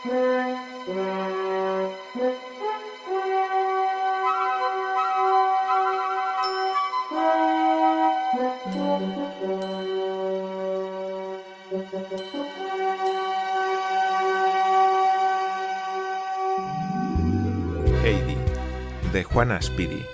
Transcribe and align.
Heidi, 0.00 0.14
de 19.12 19.24
Juana 19.24 19.60
Speedy. 19.60 20.06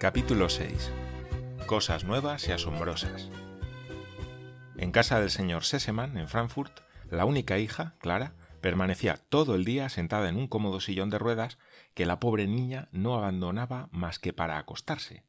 Capítulo 0.00 0.48
6. 0.48 0.90
Cosas 1.66 2.02
nuevas 2.02 2.48
y 2.48 2.52
asombrosas. 2.52 3.30
En 4.76 4.90
casa 4.90 5.20
del 5.20 5.30
señor 5.30 5.62
Sesemann, 5.62 6.16
en 6.16 6.26
Frankfurt, 6.26 6.80
la 7.16 7.26
única 7.26 7.58
hija, 7.58 7.94
Clara, 7.98 8.34
permanecía 8.60 9.16
todo 9.16 9.54
el 9.54 9.64
día 9.64 9.88
sentada 9.88 10.28
en 10.28 10.36
un 10.36 10.46
cómodo 10.46 10.80
sillón 10.80 11.10
de 11.10 11.18
ruedas 11.18 11.58
que 11.94 12.06
la 12.06 12.20
pobre 12.20 12.46
niña 12.46 12.88
no 12.90 13.14
abandonaba 13.14 13.88
más 13.92 14.18
que 14.18 14.32
para 14.32 14.58
acostarse. 14.58 15.24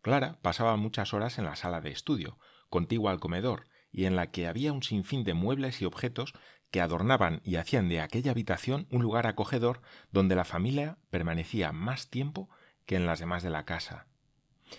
Clara 0.00 0.38
pasaba 0.42 0.76
muchas 0.76 1.14
horas 1.14 1.38
en 1.38 1.44
la 1.44 1.54
sala 1.54 1.80
de 1.80 1.90
estudio, 1.90 2.38
contigua 2.70 3.12
al 3.12 3.20
comedor, 3.20 3.68
y 3.92 4.06
en 4.06 4.16
la 4.16 4.30
que 4.30 4.46
había 4.46 4.72
un 4.72 4.82
sinfín 4.82 5.22
de 5.22 5.34
muebles 5.34 5.80
y 5.80 5.84
objetos 5.84 6.34
que 6.70 6.80
adornaban 6.80 7.40
y 7.44 7.56
hacían 7.56 7.88
de 7.88 8.00
aquella 8.00 8.32
habitación 8.32 8.88
un 8.90 9.02
lugar 9.02 9.26
acogedor 9.26 9.82
donde 10.10 10.34
la 10.34 10.44
familia 10.44 10.98
permanecía 11.10 11.72
más 11.72 12.10
tiempo 12.10 12.50
que 12.84 12.96
en 12.96 13.06
las 13.06 13.20
demás 13.20 13.42
de 13.42 13.50
la 13.50 13.64
casa. 13.64 14.06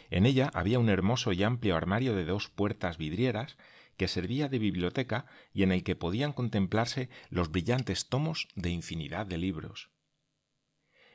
En 0.10 0.26
ella 0.26 0.52
había 0.54 0.80
un 0.80 0.90
hermoso 0.90 1.32
y 1.32 1.44
amplio 1.44 1.78
armario 1.78 2.16
de 2.16 2.26
dos 2.26 2.50
puertas 2.50 2.98
vidrieras 2.98 3.58
que 3.98 4.08
servía 4.08 4.48
de 4.48 4.60
biblioteca 4.60 5.26
y 5.52 5.64
en 5.64 5.72
el 5.72 5.84
que 5.84 5.96
podían 5.96 6.34
contemplarse 6.34 7.10
los 7.30 7.52
brillantes 7.52 8.08
tomos 8.08 8.48
de 8.56 8.70
infinidad 8.70 9.26
de 9.26 9.38
libros. 9.38 9.92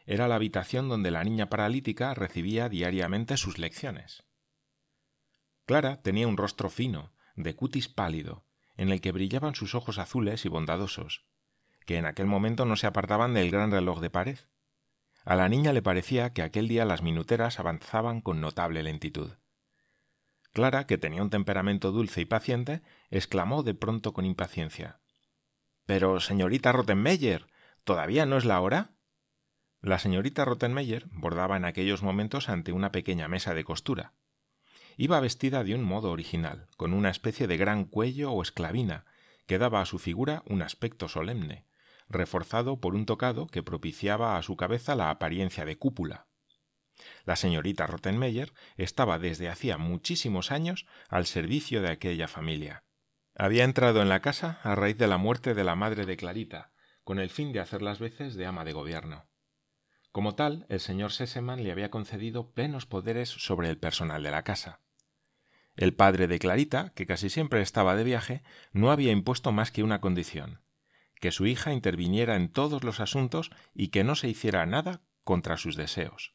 Era 0.04 0.28
la 0.28 0.34
habitación 0.34 0.88
donde 0.88 1.10
la 1.10 1.22
niña 1.24 1.48
paralítica 1.48 2.12
recibía 2.14 2.68
diariamente 2.68 3.36
sus 3.36 3.58
lecciones. 3.58 4.24
Clara 5.64 6.02
tenía 6.02 6.26
un 6.26 6.36
rostro 6.36 6.70
fino, 6.70 7.12
de 7.36 7.54
cutis 7.54 7.88
pálido, 7.88 8.44
en 8.76 8.90
el 8.90 9.00
que 9.00 9.12
brillaban 9.12 9.54
sus 9.54 9.74
ojos 9.74 9.98
azules 9.98 10.44
y 10.44 10.48
bondadosos, 10.48 11.24
que 11.86 11.98
en 11.98 12.06
aquel 12.06 12.26
momento 12.26 12.64
no 12.64 12.76
se 12.76 12.86
apartaban 12.86 13.32
del 13.32 13.50
gran 13.50 13.70
reloj 13.70 14.00
de 14.00 14.10
pared. 14.10 14.38
A 15.24 15.36
la 15.36 15.48
niña 15.48 15.72
le 15.72 15.82
parecía 15.82 16.32
que 16.32 16.42
aquel 16.42 16.66
día 16.66 16.84
las 16.84 17.02
minuteras 17.02 17.60
avanzaban 17.60 18.20
con 18.20 18.40
notable 18.40 18.82
lentitud. 18.82 19.34
Clara, 20.52 20.86
que 20.86 20.98
tenía 20.98 21.22
un 21.22 21.30
temperamento 21.30 21.92
dulce 21.92 22.20
y 22.20 22.24
paciente, 22.26 22.82
exclamó 23.10 23.62
de 23.62 23.74
pronto 23.74 24.12
con 24.12 24.26
impaciencia 24.26 25.00
Pero, 25.86 26.20
señorita 26.20 26.72
Rottenmeier, 26.72 27.46
¿todavía 27.84 28.26
no 28.26 28.36
es 28.36 28.44
la 28.44 28.60
hora? 28.60 28.92
La 29.80 29.98
señorita 29.98 30.44
Rottenmeier 30.44 31.06
bordaba 31.10 31.56
en 31.56 31.64
aquellos 31.64 32.02
momentos 32.02 32.48
ante 32.48 32.72
una 32.72 32.92
pequeña 32.92 33.28
mesa 33.28 33.54
de 33.54 33.64
costura. 33.64 34.12
Iba 34.96 35.20
vestida 35.20 35.64
de 35.64 35.74
un 35.74 35.82
modo 35.82 36.10
original, 36.10 36.68
con 36.76 36.92
una 36.92 37.10
especie 37.10 37.46
de 37.46 37.56
gran 37.56 37.86
cuello 37.86 38.30
o 38.30 38.42
esclavina, 38.42 39.06
que 39.46 39.58
daba 39.58 39.80
a 39.80 39.86
su 39.86 39.98
figura 39.98 40.42
un 40.46 40.62
aspecto 40.62 41.08
solemne, 41.08 41.66
reforzado 42.08 42.78
por 42.78 42.94
un 42.94 43.06
tocado 43.06 43.46
que 43.46 43.62
propiciaba 43.62 44.36
a 44.36 44.42
su 44.42 44.56
cabeza 44.56 44.94
la 44.94 45.10
apariencia 45.10 45.64
de 45.64 45.78
cúpula. 45.78 46.26
La 47.24 47.36
señorita 47.36 47.86
Rottenmeier 47.86 48.52
estaba 48.76 49.18
desde 49.18 49.48
hacía 49.48 49.78
muchísimos 49.78 50.50
años 50.50 50.86
al 51.08 51.26
servicio 51.26 51.82
de 51.82 51.90
aquella 51.90 52.28
familia. 52.28 52.84
Había 53.34 53.64
entrado 53.64 54.02
en 54.02 54.08
la 54.08 54.20
casa 54.20 54.60
a 54.62 54.74
raíz 54.74 54.98
de 54.98 55.06
la 55.06 55.18
muerte 55.18 55.54
de 55.54 55.64
la 55.64 55.74
madre 55.74 56.06
de 56.06 56.16
Clarita, 56.16 56.72
con 57.04 57.18
el 57.18 57.30
fin 57.30 57.52
de 57.52 57.60
hacer 57.60 57.82
las 57.82 57.98
veces 57.98 58.34
de 58.34 58.46
ama 58.46 58.64
de 58.64 58.72
gobierno. 58.72 59.26
Como 60.10 60.34
tal, 60.34 60.66
el 60.68 60.80
señor 60.80 61.12
Sesemann 61.12 61.64
le 61.64 61.72
había 61.72 61.90
concedido 61.90 62.52
plenos 62.52 62.86
poderes 62.86 63.30
sobre 63.30 63.70
el 63.70 63.78
personal 63.78 64.22
de 64.22 64.30
la 64.30 64.44
casa. 64.44 64.80
El 65.74 65.94
padre 65.94 66.26
de 66.26 66.38
Clarita, 66.38 66.92
que 66.94 67.06
casi 67.06 67.30
siempre 67.30 67.62
estaba 67.62 67.96
de 67.96 68.04
viaje, 68.04 68.42
no 68.72 68.90
había 68.90 69.10
impuesto 69.10 69.52
más 69.52 69.70
que 69.70 69.82
una 69.82 70.02
condición 70.02 70.60
que 71.22 71.30
su 71.30 71.46
hija 71.46 71.72
interviniera 71.72 72.34
en 72.34 72.48
todos 72.48 72.82
los 72.82 72.98
asuntos 72.98 73.52
y 73.72 73.88
que 73.88 74.02
no 74.02 74.16
se 74.16 74.28
hiciera 74.28 74.66
nada 74.66 75.02
contra 75.22 75.56
sus 75.56 75.76
deseos. 75.76 76.34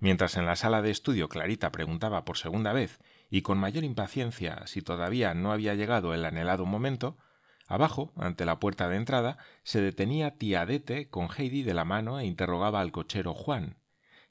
Mientras 0.00 0.36
en 0.36 0.46
la 0.46 0.54
sala 0.54 0.80
de 0.80 0.90
estudio 0.90 1.28
Clarita 1.28 1.72
preguntaba 1.72 2.24
por 2.24 2.38
segunda 2.38 2.72
vez 2.72 3.00
y 3.30 3.42
con 3.42 3.58
mayor 3.58 3.82
impaciencia 3.82 4.64
si 4.66 4.80
todavía 4.80 5.34
no 5.34 5.52
había 5.52 5.74
llegado 5.74 6.14
el 6.14 6.24
anhelado 6.24 6.66
momento, 6.66 7.18
abajo, 7.66 8.12
ante 8.16 8.44
la 8.44 8.60
puerta 8.60 8.88
de 8.88 8.96
entrada, 8.96 9.38
se 9.64 9.80
detenía 9.80 10.36
tía 10.36 10.64
Dete 10.66 11.08
con 11.08 11.28
Heidi 11.36 11.64
de 11.64 11.74
la 11.74 11.84
mano 11.84 12.20
e 12.20 12.26
interrogaba 12.26 12.80
al 12.80 12.92
cochero 12.92 13.34
Juan, 13.34 13.76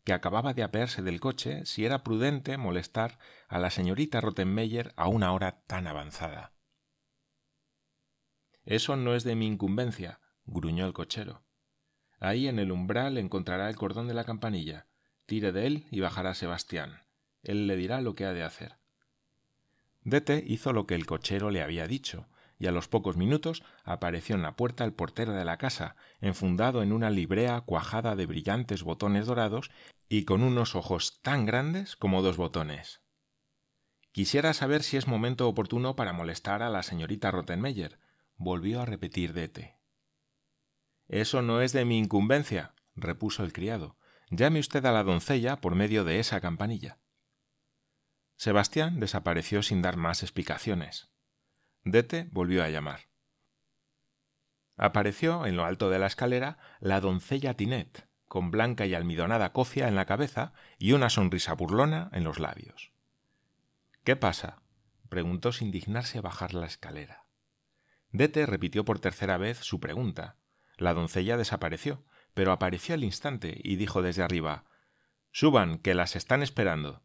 que 0.05 0.13
acababa 0.13 0.53
de 0.53 0.63
apearse 0.63 1.01
del 1.01 1.19
coche 1.19 1.65
si 1.65 1.85
era 1.85 2.01
prudente 2.01 2.57
molestar 2.57 3.19
a 3.49 3.59
la 3.59 3.69
señorita 3.69 4.21
Rottenmeier 4.21 4.93
a 4.95 5.09
una 5.09 5.33
hora 5.33 5.63
tan 5.67 5.85
avanzada. 5.85 6.53
Eso 8.63 8.95
no 8.95 9.15
es 9.15 9.25
de 9.25 9.35
mi 9.35 9.47
incumbencia, 9.47 10.21
gruñó 10.45 10.85
el 10.85 10.93
cochero. 10.93 11.43
Ahí 12.19 12.47
en 12.47 12.57
el 12.57 12.71
umbral 12.71 13.17
encontrará 13.17 13.69
el 13.69 13.75
cordón 13.75 14.07
de 14.07 14.13
la 14.13 14.23
campanilla 14.23 14.87
tire 15.27 15.51
de 15.51 15.67
él 15.67 15.85
y 15.91 15.99
bajará 15.99 16.33
Sebastián. 16.33 17.03
Él 17.43 17.67
le 17.67 17.75
dirá 17.75 18.01
lo 18.01 18.15
que 18.15 18.25
ha 18.25 18.33
de 18.33 18.43
hacer. 18.43 18.77
Dete 20.01 20.43
hizo 20.47 20.73
lo 20.73 20.87
que 20.87 20.95
el 20.95 21.05
cochero 21.05 21.51
le 21.51 21.61
había 21.61 21.85
dicho, 21.85 22.27
y 22.57 22.67
a 22.67 22.71
los 22.71 22.87
pocos 22.87 23.17
minutos 23.17 23.63
apareció 23.83 24.35
en 24.35 24.41
la 24.41 24.55
puerta 24.55 24.83
el 24.83 24.93
portero 24.93 25.33
de 25.33 25.45
la 25.45 25.57
casa, 25.57 25.95
enfundado 26.21 26.81
en 26.81 26.91
una 26.91 27.09
librea 27.09 27.61
cuajada 27.61 28.15
de 28.15 28.25
brillantes 28.25 28.83
botones 28.83 29.27
dorados 29.27 29.69
y 30.09 30.23
con 30.23 30.41
unos 30.41 30.75
ojos 30.75 31.21
tan 31.21 31.45
grandes 31.45 31.95
como 31.95 32.21
dos 32.21 32.37
botones. 32.37 33.01
Quisiera 34.11 34.53
saber 34.53 34.81
si 34.81 34.97
es 34.97 35.07
momento 35.07 35.47
oportuno 35.47 35.95
para 35.95 36.13
molestar 36.13 36.63
a 36.63 36.69
la 36.69 36.81
señorita 36.81 37.29
Rottenmeier, 37.29 37.99
volvió 38.37 38.81
a 38.81 38.85
repetir 38.85 39.33
Dete. 39.33 39.77
Eso 41.07 41.41
no 41.41 41.61
es 41.61 41.73
de 41.73 41.85
mi 41.85 41.99
incumbencia, 41.99 42.73
repuso 42.95 43.43
el 43.43 43.53
criado. 43.53 43.97
Llame 44.29 44.59
usted 44.59 44.85
a 44.85 44.91
la 44.91 45.03
doncella 45.03 45.61
por 45.61 45.75
medio 45.75 46.03
de 46.03 46.19
esa 46.19 46.41
campanilla. 46.41 46.99
Sebastián 48.35 48.99
desapareció 48.99 49.63
sin 49.63 49.81
dar 49.81 49.97
más 49.97 50.21
explicaciones. 50.21 51.09
Dete 51.83 52.27
volvió 52.31 52.63
a 52.63 52.69
llamar. 52.69 53.07
Apareció 54.75 55.45
en 55.45 55.55
lo 55.55 55.65
alto 55.65 55.89
de 55.89 55.97
la 55.97 56.07
escalera 56.07 56.59
la 56.79 56.99
doncella 56.99 57.55
Tinet, 57.55 58.07
con 58.27 58.51
blanca 58.51 58.85
y 58.85 58.93
almidonada 58.93 59.53
cofia 59.53 59.87
en 59.87 59.95
la 59.95 60.05
cabeza 60.05 60.53
y 60.77 60.91
una 60.91 61.09
sonrisa 61.09 61.53
burlona 61.53 62.09
en 62.13 62.23
los 62.23 62.39
labios. 62.39 62.91
¿Qué 64.03 64.15
pasa? 64.15 64.61
preguntó 65.09 65.53
sin 65.53 65.71
dignarse 65.71 66.17
a 66.17 66.21
bajar 66.21 66.53
la 66.53 66.67
escalera. 66.67 67.25
Dete 68.11 68.45
repitió 68.45 68.85
por 68.85 68.99
tercera 68.99 69.37
vez 69.37 69.57
su 69.59 69.79
pregunta. 69.79 70.37
La 70.77 70.93
doncella 70.93 71.37
desapareció, 71.37 72.05
pero 72.37 72.51
apareció 72.51 72.93
al 72.93 73.03
instante 73.03 73.59
y 73.63 73.77
dijo 73.77 74.03
desde 74.03 74.21
arriba 74.21 74.65
Suban, 75.31 75.79
que 75.79 75.95
las 75.95 76.15
están 76.15 76.43
esperando. 76.43 77.01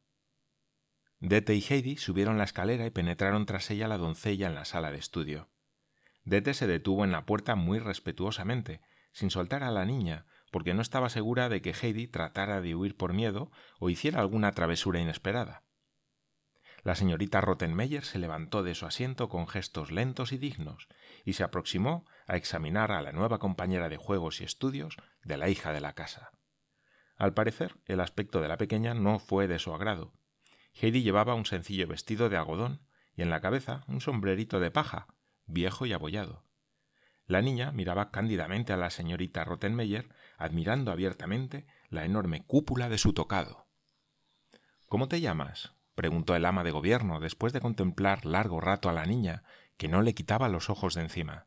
Dete 1.20 1.54
y 1.54 1.62
Heidi 1.62 1.97
subieron 1.97 2.37
la 2.37 2.44
escalera 2.44 2.84
y 2.84 2.91
penetraron 2.91 3.47
tras 3.47 3.71
ella 3.71 3.88
la 3.88 3.97
doncella 3.97 4.47
en 4.47 4.54
la 4.54 4.66
sala 4.66 4.91
de 4.91 4.98
estudio. 4.98 5.48
Dete 6.22 6.53
se 6.53 6.66
detuvo 6.66 7.03
en 7.03 7.12
la 7.12 7.25
puerta 7.25 7.54
muy 7.54 7.78
respetuosamente, 7.78 8.82
sin 9.12 9.31
soltar 9.31 9.62
a 9.62 9.71
la 9.71 9.87
niña, 9.87 10.26
porque 10.50 10.75
no 10.75 10.82
estaba 10.82 11.09
segura 11.09 11.48
de 11.48 11.62
que 11.62 11.72
Heidi 11.72 12.09
tratara 12.09 12.60
de 12.60 12.75
huir 12.75 12.98
por 12.98 13.15
miedo 13.15 13.50
o 13.78 13.88
hiciera 13.88 14.21
alguna 14.21 14.53
travesura 14.53 15.00
inesperada. 15.00 15.65
La 16.82 16.97
señorita 16.97 17.41
Rottenmeier 17.41 18.04
se 18.04 18.19
levantó 18.19 18.65
de 18.65 18.75
su 18.75 18.87
asiento 18.87 19.28
con 19.28 19.47
gestos 19.47 19.93
lentos 19.93 20.32
y 20.32 20.38
dignos 20.38 20.88
y 21.25 21.34
se 21.34 21.45
aproximó 21.45 22.04
a 22.27 22.36
examinar 22.36 22.91
a 22.91 23.03
la 23.03 23.12
nueva 23.12 23.39
compañera 23.39 23.89
de 23.89 23.97
juegos 23.97 24.41
y 24.41 24.45
estudios 24.45 24.97
de 25.22 25.36
la 25.36 25.48
hija 25.48 25.72
de 25.72 25.80
la 25.80 25.95
casa. 25.95 26.33
Al 27.16 27.34
parecer, 27.34 27.77
el 27.86 28.01
aspecto 28.01 28.41
de 28.41 28.48
la 28.48 28.56
pequeña 28.56 28.95
no 28.95 29.21
fue 29.21 29.47
de 29.47 29.60
su 29.60 29.72
agrado. 29.72 30.12
Heidi 30.74 31.03
llevaba 31.03 31.34
un 31.34 31.47
sencillo 31.47 31.86
vestido 31.86 32.28
de 32.28 32.36
algodón 32.36 32.80
y 33.15 33.22
en 33.22 33.30
la 33.30 33.41
cabeza 33.41 33.84
un 33.86 34.01
sombrerito 34.01 34.59
de 34.59 34.72
paja, 34.72 35.06
viejo 35.47 35.86
y 35.86 35.92
abollado. 35.92 36.45
La 37.27 37.42
niña 37.42 37.71
miraba 37.71 38.10
cándidamente 38.10 38.72
a 38.72 38.77
la 38.77 38.91
señorita 38.91 39.45
Rottenmeier, 39.45 40.09
admirando 40.36 40.91
abiertamente 40.91 41.66
la 41.91 42.04
enorme 42.04 42.45
cúpula 42.45 42.89
de 42.89 42.98
su 42.98 43.12
tocado. 43.12 43.68
¿Cómo 44.86 45.06
te 45.06 45.21
llamas? 45.21 45.74
Preguntó 45.94 46.34
el 46.34 46.44
ama 46.44 46.65
de 46.65 46.71
gobierno 46.71 47.21
después 47.21 47.53
de 47.53 47.60
contemplar 47.60 48.24
largo 48.24 48.60
rato 48.60 48.89
a 48.89 48.92
la 48.92 49.04
niña, 49.04 49.44
que 49.77 49.89
no 49.89 50.03
le 50.03 50.15
quitaba 50.15 50.48
los 50.48 50.71
ojos 50.71 50.94
de 50.94 51.03
encima. 51.03 51.47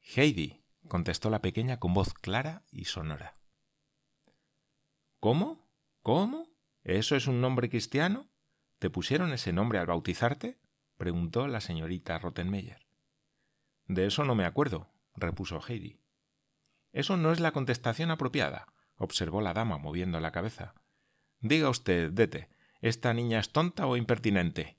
Heidi, 0.00 0.64
contestó 0.88 1.30
la 1.30 1.42
pequeña 1.42 1.78
con 1.78 1.94
voz 1.94 2.14
clara 2.14 2.64
y 2.70 2.86
sonora. 2.86 3.36
¿Cómo? 5.20 5.68
¿Cómo? 6.02 6.48
¿Eso 6.84 7.16
es 7.16 7.26
un 7.26 7.40
nombre 7.40 7.68
cristiano? 7.68 8.28
¿Te 8.78 8.90
pusieron 8.90 9.32
ese 9.32 9.52
nombre 9.52 9.78
al 9.78 9.86
bautizarte? 9.86 10.60
preguntó 10.96 11.46
la 11.48 11.60
señorita 11.60 12.18
Rottenmeier. 12.18 12.86
De 13.86 14.06
eso 14.06 14.24
no 14.24 14.34
me 14.34 14.44
acuerdo, 14.44 14.90
repuso 15.14 15.60
Heidi. 15.66 16.00
Eso 16.92 17.16
no 17.16 17.32
es 17.32 17.40
la 17.40 17.52
contestación 17.52 18.10
apropiada, 18.10 18.66
observó 18.96 19.40
la 19.40 19.54
dama 19.54 19.78
moviendo 19.78 20.20
la 20.20 20.32
cabeza. 20.32 20.74
Diga 21.40 21.68
usted, 21.68 22.10
Dete, 22.10 22.48
¿esta 22.80 23.12
niña 23.14 23.40
es 23.40 23.50
tonta 23.50 23.86
o 23.86 23.96
impertinente? 23.96 24.78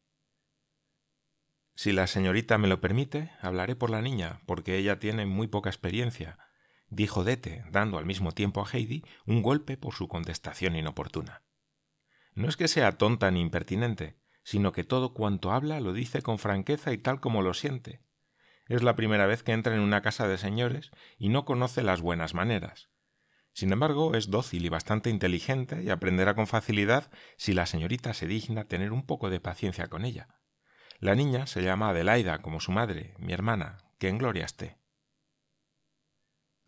Si 1.75 1.91
la 1.91 2.07
señorita 2.07 2.57
me 2.57 2.67
lo 2.67 2.81
permite, 2.81 3.31
hablaré 3.41 3.75
por 3.75 3.89
la 3.89 4.01
niña, 4.01 4.41
porque 4.45 4.77
ella 4.77 4.99
tiene 4.99 5.25
muy 5.25 5.47
poca 5.47 5.69
experiencia, 5.69 6.37
dijo 6.89 7.23
Dete, 7.23 7.63
dando 7.71 7.97
al 7.97 8.05
mismo 8.05 8.33
tiempo 8.33 8.61
a 8.61 8.69
Heidi 8.69 9.03
un 9.25 9.41
golpe 9.41 9.77
por 9.77 9.93
su 9.93 10.07
contestación 10.07 10.75
inoportuna. 10.75 11.43
No 12.33 12.47
es 12.47 12.57
que 12.57 12.67
sea 12.67 12.97
tonta 12.97 13.31
ni 13.31 13.41
impertinente, 13.41 14.19
sino 14.43 14.71
que 14.71 14.83
todo 14.83 15.13
cuanto 15.13 15.51
habla 15.51 15.79
lo 15.79 15.93
dice 15.93 16.21
con 16.21 16.39
franqueza 16.39 16.91
y 16.91 16.97
tal 16.97 17.19
como 17.19 17.41
lo 17.41 17.53
siente. 17.53 18.01
Es 18.67 18.83
la 18.83 18.95
primera 18.95 19.25
vez 19.25 19.43
que 19.43 19.51
entra 19.51 19.73
en 19.73 19.81
una 19.81 20.01
casa 20.01 20.27
de 20.27 20.37
señores 20.37 20.91
y 21.17 21.29
no 21.29 21.45
conoce 21.45 21.81
las 21.81 22.01
buenas 22.01 22.33
maneras. 22.33 22.88
Sin 23.53 23.71
embargo, 23.71 24.15
es 24.15 24.29
dócil 24.29 24.65
y 24.65 24.69
bastante 24.69 25.09
inteligente 25.09 25.83
y 25.83 25.89
aprenderá 25.89 26.35
con 26.35 26.47
facilidad 26.47 27.11
si 27.37 27.53
la 27.53 27.65
señorita 27.65 28.13
se 28.13 28.27
digna 28.27 28.65
tener 28.65 28.91
un 28.91 29.05
poco 29.05 29.29
de 29.29 29.39
paciencia 29.39 29.87
con 29.87 30.05
ella. 30.05 30.27
La 30.99 31.15
niña 31.15 31.47
se 31.47 31.63
llama 31.63 31.89
Adelaida, 31.89 32.41
como 32.41 32.59
su 32.59 32.71
madre, 32.71 33.15
mi 33.17 33.33
hermana, 33.33 33.77
que 33.99 34.09
en 34.09 34.17
gloria 34.17 34.45
esté. 34.45 34.77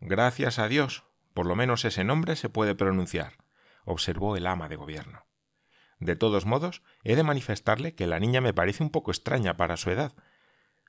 Gracias 0.00 0.58
a 0.58 0.68
Dios, 0.68 1.04
por 1.34 1.46
lo 1.46 1.54
menos 1.54 1.84
ese 1.84 2.02
nombre 2.02 2.36
se 2.36 2.48
puede 2.48 2.74
pronunciar, 2.74 3.34
observó 3.84 4.36
el 4.36 4.46
ama 4.46 4.68
de 4.68 4.76
gobierno. 4.76 5.26
De 5.98 6.16
todos 6.16 6.46
modos, 6.46 6.82
he 7.04 7.14
de 7.14 7.22
manifestarle 7.22 7.94
que 7.94 8.08
la 8.08 8.18
niña 8.18 8.40
me 8.40 8.52
parece 8.52 8.82
un 8.82 8.90
poco 8.90 9.12
extraña 9.12 9.56
para 9.56 9.76
su 9.76 9.90
edad. 9.90 10.12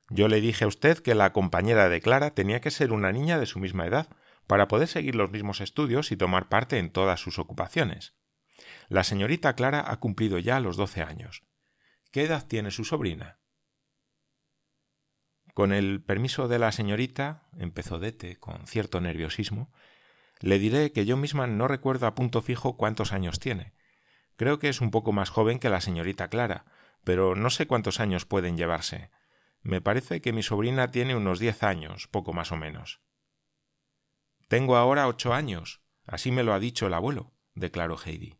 Yo 0.09 0.27
le 0.27 0.41
dije 0.41 0.63
a 0.63 0.67
usted 0.67 0.99
que 0.99 1.13
la 1.13 1.33
compañera 1.33 1.87
de 1.87 2.01
Clara 2.01 2.31
tenía 2.33 2.61
que 2.61 2.71
ser 2.71 2.91
una 2.91 3.11
niña 3.11 3.37
de 3.37 3.45
su 3.45 3.59
misma 3.59 3.85
edad, 3.85 4.07
para 4.47 4.67
poder 4.67 4.87
seguir 4.87 5.15
los 5.15 5.31
mismos 5.31 5.61
estudios 5.61 6.11
y 6.11 6.17
tomar 6.17 6.49
parte 6.49 6.77
en 6.77 6.91
todas 6.91 7.19
sus 7.19 7.39
ocupaciones. 7.39 8.15
La 8.89 9.03
señorita 9.03 9.55
Clara 9.55 9.83
ha 9.87 9.99
cumplido 9.99 10.37
ya 10.39 10.59
los 10.59 10.77
doce 10.77 11.01
años. 11.01 11.43
¿Qué 12.11 12.23
edad 12.23 12.45
tiene 12.45 12.71
su 12.71 12.85
sobrina? 12.85 13.39
Con 15.53 15.71
el 15.71 16.03
permiso 16.03 16.47
de 16.47 16.59
la 16.59 16.71
señorita, 16.71 17.47
empezó 17.57 17.99
Dete 17.99 18.39
con 18.39 18.65
cierto 18.65 19.01
nerviosismo, 19.01 19.71
le 20.39 20.59
diré 20.59 20.91
que 20.91 21.05
yo 21.05 21.15
misma 21.15 21.47
no 21.47 21.67
recuerdo 21.67 22.07
a 22.07 22.15
punto 22.15 22.41
fijo 22.41 22.75
cuántos 22.75 23.13
años 23.13 23.39
tiene. 23.39 23.73
Creo 24.35 24.59
que 24.59 24.69
es 24.69 24.81
un 24.81 24.91
poco 24.91 25.11
más 25.11 25.29
joven 25.29 25.59
que 25.59 25.69
la 25.69 25.79
señorita 25.79 26.27
Clara, 26.27 26.65
pero 27.03 27.35
no 27.35 27.49
sé 27.49 27.67
cuántos 27.67 27.99
años 27.99 28.25
pueden 28.25 28.57
llevarse. 28.57 29.11
Me 29.61 29.79
parece 29.79 30.21
que 30.21 30.33
mi 30.33 30.43
sobrina 30.43 30.91
tiene 30.91 31.15
unos 31.15 31.39
diez 31.39 31.63
años, 31.63 32.07
poco 32.07 32.33
más 32.33 32.51
o 32.51 32.57
menos. 32.57 33.01
Tengo 34.47 34.75
ahora 34.75 35.07
ocho 35.07 35.33
años. 35.33 35.81
Así 36.05 36.31
me 36.31 36.43
lo 36.43 36.53
ha 36.53 36.59
dicho 36.59 36.87
el 36.87 36.93
abuelo, 36.93 37.33
declaró 37.55 37.97
Heidi. 37.97 38.39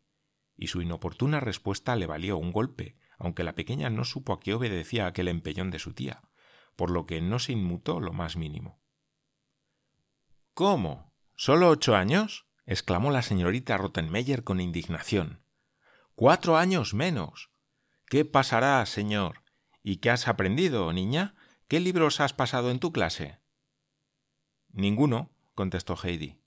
Y 0.56 0.68
su 0.68 0.82
inoportuna 0.82 1.40
respuesta 1.40 1.96
le 1.96 2.06
valió 2.06 2.36
un 2.36 2.52
golpe, 2.52 2.96
aunque 3.18 3.44
la 3.44 3.54
pequeña 3.54 3.90
no 3.90 4.04
supo 4.04 4.32
a 4.32 4.40
qué 4.40 4.54
obedecía 4.54 5.06
aquel 5.06 5.28
empellón 5.28 5.70
de 5.70 5.78
su 5.78 5.92
tía, 5.92 6.22
por 6.76 6.90
lo 6.90 7.06
que 7.06 7.20
no 7.20 7.38
se 7.38 7.52
inmutó 7.52 8.00
lo 8.00 8.12
más 8.12 8.36
mínimo. 8.36 8.80
¿Cómo? 10.52 11.12
¿Solo 11.34 11.68
ocho 11.68 11.96
años? 11.96 12.46
exclamó 12.66 13.10
la 13.10 13.22
señorita 13.22 13.76
Rottenmeier 13.76 14.44
con 14.44 14.60
indignación. 14.60 15.42
Cuatro 16.14 16.56
años 16.56 16.94
menos. 16.94 17.50
¿Qué 18.06 18.24
pasará, 18.24 18.84
señor? 18.86 19.42
¿Y 19.82 19.96
qué 19.96 20.10
has 20.10 20.28
aprendido, 20.28 20.92
niña? 20.92 21.34
¿Qué 21.66 21.80
libros 21.80 22.20
has 22.20 22.32
pasado 22.32 22.70
en 22.70 22.78
tu 22.78 22.92
clase? 22.92 23.40
Ninguno, 24.68 25.33
contestó 25.54 25.96
Heidi. 25.96 26.40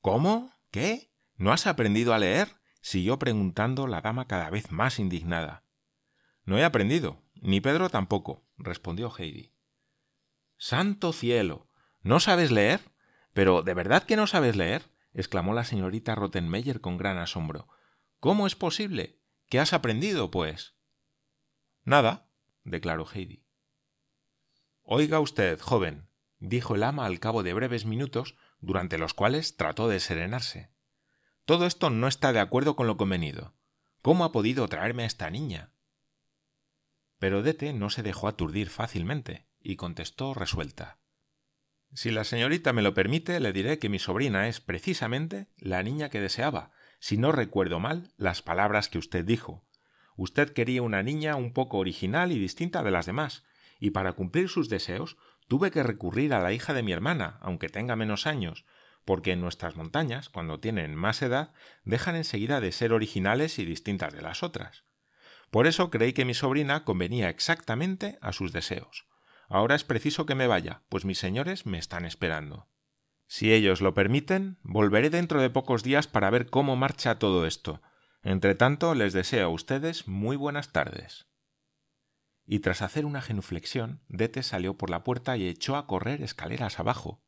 ¿Cómo? 0.00 0.52
¿Qué? 0.70 1.12
¿No 1.36 1.52
has 1.52 1.66
aprendido 1.66 2.14
a 2.14 2.18
leer? 2.18 2.48
siguió 2.80 3.18
preguntando 3.18 3.86
la 3.86 4.00
dama 4.00 4.26
cada 4.26 4.50
vez 4.50 4.72
más 4.72 4.98
indignada. 4.98 5.64
No 6.44 6.58
he 6.58 6.64
aprendido, 6.64 7.22
ni 7.34 7.60
Pedro 7.60 7.88
tampoco, 7.88 8.44
respondió 8.56 9.12
Heidi. 9.16 9.52
Santo 10.56 11.12
cielo. 11.12 11.68
¿No 12.02 12.18
sabes 12.20 12.50
leer? 12.50 12.80
Pero 13.32 13.62
¿de 13.62 13.74
verdad 13.74 14.02
que 14.02 14.16
no 14.16 14.26
sabes 14.26 14.56
leer? 14.56 14.90
exclamó 15.14 15.54
la 15.54 15.64
señorita 15.64 16.14
Rottenmeier 16.14 16.80
con 16.80 16.96
gran 16.96 17.18
asombro. 17.18 17.68
¿Cómo 18.18 18.46
es 18.46 18.56
posible? 18.56 19.20
¿Qué 19.48 19.60
has 19.60 19.72
aprendido, 19.72 20.30
pues? 20.30 20.74
Nada, 21.84 22.28
declaró 22.64 23.06
Heidi. 23.06 23.44
Oiga 24.82 25.20
usted, 25.20 25.60
joven, 25.60 26.08
dijo 26.42 26.74
el 26.74 26.82
ama 26.82 27.06
al 27.06 27.20
cabo 27.20 27.44
de 27.44 27.54
breves 27.54 27.86
minutos, 27.86 28.34
durante 28.60 28.98
los 28.98 29.14
cuales 29.14 29.56
trató 29.56 29.88
de 29.88 30.00
serenarse. 30.00 30.70
Todo 31.44 31.66
esto 31.66 31.88
no 31.88 32.08
está 32.08 32.32
de 32.32 32.40
acuerdo 32.40 32.74
con 32.74 32.88
lo 32.88 32.96
convenido. 32.96 33.54
¿Cómo 34.02 34.24
ha 34.24 34.32
podido 34.32 34.66
traerme 34.66 35.04
a 35.04 35.06
esta 35.06 35.30
niña? 35.30 35.72
Pero 37.20 37.42
Dete 37.42 37.72
no 37.72 37.90
se 37.90 38.02
dejó 38.02 38.26
aturdir 38.26 38.70
fácilmente 38.70 39.46
y 39.60 39.76
contestó 39.76 40.34
resuelta. 40.34 40.98
Si 41.92 42.10
la 42.10 42.24
señorita 42.24 42.72
me 42.72 42.82
lo 42.82 42.92
permite, 42.92 43.38
le 43.38 43.52
diré 43.52 43.78
que 43.78 43.88
mi 43.88 44.00
sobrina 44.00 44.48
es 44.48 44.60
precisamente 44.60 45.46
la 45.58 45.84
niña 45.84 46.08
que 46.08 46.20
deseaba, 46.20 46.72
si 46.98 47.18
no 47.18 47.30
recuerdo 47.30 47.78
mal 47.78 48.12
las 48.16 48.42
palabras 48.42 48.88
que 48.88 48.98
usted 48.98 49.24
dijo. 49.24 49.64
Usted 50.16 50.52
quería 50.52 50.82
una 50.82 51.04
niña 51.04 51.36
un 51.36 51.52
poco 51.52 51.78
original 51.78 52.32
y 52.32 52.38
distinta 52.38 52.82
de 52.82 52.90
las 52.90 53.06
demás, 53.06 53.44
y 53.78 53.90
para 53.90 54.12
cumplir 54.12 54.48
sus 54.48 54.68
deseos 54.68 55.16
tuve 55.52 55.70
que 55.70 55.82
recurrir 55.82 56.32
a 56.32 56.40
la 56.40 56.54
hija 56.54 56.72
de 56.72 56.82
mi 56.82 56.92
hermana, 56.92 57.36
aunque 57.42 57.68
tenga 57.68 57.94
menos 57.94 58.26
años, 58.26 58.64
porque 59.04 59.32
en 59.32 59.42
nuestras 59.42 59.76
montañas, 59.76 60.30
cuando 60.30 60.60
tienen 60.60 60.94
más 60.94 61.20
edad, 61.20 61.52
dejan 61.84 62.16
enseguida 62.16 62.58
de 62.62 62.72
ser 62.72 62.94
originales 62.94 63.58
y 63.58 63.66
distintas 63.66 64.14
de 64.14 64.22
las 64.22 64.42
otras. 64.42 64.84
Por 65.50 65.66
eso 65.66 65.90
creí 65.90 66.14
que 66.14 66.24
mi 66.24 66.32
sobrina 66.32 66.84
convenía 66.84 67.28
exactamente 67.28 68.16
a 68.22 68.32
sus 68.32 68.50
deseos. 68.52 69.04
Ahora 69.46 69.74
es 69.74 69.84
preciso 69.84 70.24
que 70.24 70.34
me 70.34 70.46
vaya, 70.46 70.84
pues 70.88 71.04
mis 71.04 71.18
señores 71.18 71.66
me 71.66 71.76
están 71.76 72.06
esperando. 72.06 72.70
Si 73.26 73.52
ellos 73.52 73.82
lo 73.82 73.92
permiten, 73.92 74.56
volveré 74.62 75.10
dentro 75.10 75.42
de 75.42 75.50
pocos 75.50 75.82
días 75.82 76.06
para 76.06 76.30
ver 76.30 76.48
cómo 76.48 76.76
marcha 76.76 77.18
todo 77.18 77.44
esto. 77.44 77.82
Entre 78.22 78.54
tanto, 78.54 78.94
les 78.94 79.12
deseo 79.12 79.48
a 79.48 79.50
ustedes 79.50 80.08
muy 80.08 80.36
buenas 80.36 80.72
tardes. 80.72 81.26
Y 82.46 82.60
tras 82.60 82.82
hacer 82.82 83.04
una 83.04 83.22
genuflexión, 83.22 84.02
Dete 84.08 84.42
salió 84.42 84.76
por 84.76 84.90
la 84.90 85.04
puerta 85.04 85.36
y 85.36 85.46
echó 85.46 85.76
a 85.76 85.86
correr 85.86 86.22
escaleras 86.22 86.80
abajo. 86.80 87.22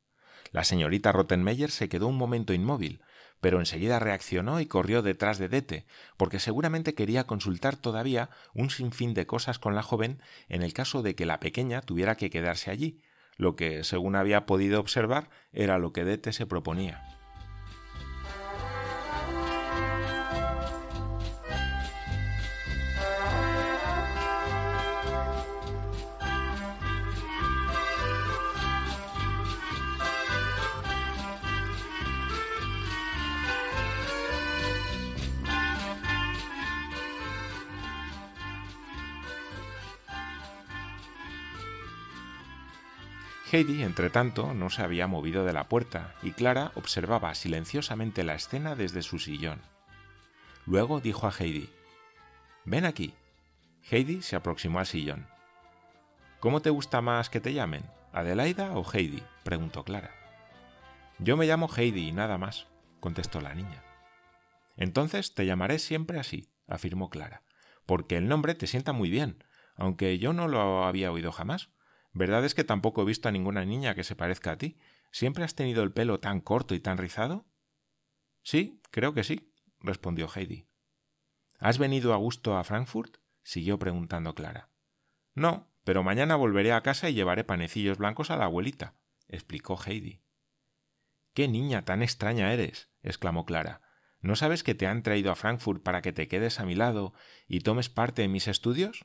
La 0.53 0.65
señorita 0.65 1.13
Rottenmeier 1.13 1.71
se 1.71 1.89
quedó 1.89 2.09
un 2.09 2.17
momento 2.17 2.53
inmóvil, 2.53 3.01
pero 3.41 3.59
enseguida 3.59 3.99
reaccionó 3.99 4.61
y 4.61 4.67
corrió 4.67 5.03
detrás 5.03 5.39
de 5.39 5.49
Dete, 5.49 5.87
porque 6.17 6.41
seguramente 6.41 6.95
quería 6.95 7.27
consultar 7.27 7.77
todavía 7.77 8.31
un 8.55 8.71
sinfín 8.71 9.15
de 9.15 9.27
cosas 9.27 9.59
con 9.59 9.75
la 9.75 9.83
joven 9.83 10.21
en 10.49 10.63
el 10.63 10.73
caso 10.73 11.03
de 11.03 11.15
que 11.15 11.27
la 11.27 11.41
pequeña 11.41 11.81
tuviera 11.81 12.17
que 12.17 12.31
quedarse 12.31 12.71
allí, 12.71 13.03
lo 13.37 13.57
que, 13.57 13.85
según 13.85 14.17
había 14.17 14.47
podido 14.47 14.81
observar, 14.81 15.29
era 15.53 15.79
lo 15.79 15.93
que 15.93 16.05
Dete 16.05 16.33
se 16.33 16.47
proponía. 16.47 17.24
Heidi, 43.55 43.85
entre 43.85 44.11
tanto, 44.11 44.53
no 44.53 44.69
se 44.69 44.83
había 44.83 45.07
movido 45.07 45.45
de 45.45 45.53
la 45.53 45.69
puerta 45.69 46.17
y 46.25 46.33
Clara 46.33 46.73
observaba 46.75 47.33
silenciosamente 47.37 48.25
la 48.25 48.35
escena 48.35 48.75
desde 48.75 49.01
su 49.01 49.21
sillón. 49.21 49.63
Luego 50.67 51.01
dijo 51.01 51.29
a 51.29 51.31
Heidi 51.31 51.71
Ven 52.65 52.85
aquí. 52.85 53.15
Heidi 53.89 54.23
se 54.23 54.35
aproximó 54.35 54.81
al 54.81 54.87
sillón. 54.87 55.29
¿Cómo 56.41 56.63
te 56.63 56.71
gusta 56.71 57.01
más 57.01 57.31
que 57.31 57.39
te 57.39 57.55
llamen? 57.55 57.85
¿Adelaida 58.13 58.73
o 58.73 58.85
Heidi? 58.93 59.23
preguntó 59.45 59.85
Clara. 59.85 60.11
Yo 61.21 61.37
me 61.37 61.47
llamo 61.47 61.71
Heidi 61.73 62.09
y 62.09 62.13
nada 62.13 62.39
más, 62.39 62.67
contestó 62.99 63.41
la 63.41 63.55
niña. 63.55 63.85
Entonces 64.77 65.33
te 65.33 65.47
llamaré 65.47 65.79
siempre 65.79 66.19
así, 66.19 66.49
afirmó 66.67 67.09
Clara, 67.09 67.45
porque 67.87 68.17
el 68.17 68.27
nombre 68.27 68.57
te 68.57 68.67
sienta 68.67 68.93
muy 68.93 69.11
bien, 69.11 69.45
aunque 69.77 70.19
yo 70.19 70.33
no 70.33 70.49
lo 70.49 70.83
había 70.87 71.13
oído 71.13 71.31
jamás. 71.31 71.71
¿Verdad 72.15 72.45
es 72.45 72.55
que 72.55 72.63
tampoco 72.63 73.03
he 73.03 73.05
visto 73.05 73.29
a 73.29 73.33
ninguna 73.33 73.65
niña 73.65 73.97
que 73.97 74.05
se 74.05 74.15
parezca 74.15 74.53
a 74.53 74.59
ti? 74.59 74.79
¿Siempre 75.11 75.45
has 75.45 75.57
tenido 75.57 75.83
el 75.83 75.93
pelo 75.93 76.21
tan 76.21 76.41
corto 76.41 76.75
y 76.75 76.81
tan 76.81 76.97
rizado? 76.97 77.45
Sí, 78.43 78.81
creo 78.91 79.15
que 79.15 79.25
sí, 79.25 79.53
respondió 79.81 80.29
Heidi. 80.35 80.69
¿Has 81.59 81.79
venido 81.79 82.15
a 82.15 82.17
gusto 82.17 82.57
a 82.57 82.65
Frankfurt? 82.65 83.17
siguió 83.43 83.79
preguntando 83.79 84.35
Clara. 84.35 84.71
No, 85.35 85.73
Pero 85.83 86.03
mañana 86.03 86.37
volveré 86.37 86.73
a 86.73 86.83
casa 86.83 87.11
y 87.11 87.15
llevaré 87.15 87.45
panecillos 87.45 87.99
blancos 87.99 88.31
a 88.31 88.37
la 88.37 88.47
abuelita, 88.47 88.95
explicó 89.29 89.79
Heidi. 89.85 90.23
Qué 91.35 91.47
niña 91.47 91.85
tan 91.85 92.03
extraña 92.03 92.53
eres, 92.55 92.91
exclamó 93.03 93.45
Clara. 93.45 93.83
¿No 94.21 94.37
sabes 94.37 94.63
que 94.63 94.75
te 94.75 94.87
han 94.87 95.03
traído 95.03 95.31
a 95.31 95.35
Frankfurt 95.35 95.83
para 95.83 96.01
que 96.01 96.13
te 96.13 96.29
quedes 96.29 96.59
a 96.59 96.65
mi 96.65 96.75
lado 96.75 97.13
y 97.47 97.61
tomes 97.61 97.91
parte 97.91 98.23
en 98.23 98.33
mis 98.33 98.49
estudios? 98.49 99.05